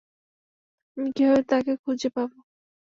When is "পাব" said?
2.15-2.29